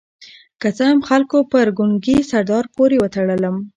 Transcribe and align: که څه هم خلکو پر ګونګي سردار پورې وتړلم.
که 0.61 0.67
څه 0.77 0.83
هم 0.91 0.99
خلکو 1.09 1.37
پر 1.51 1.67
ګونګي 1.77 2.17
سردار 2.31 2.65
پورې 2.75 2.97
وتړلم. 2.99 3.55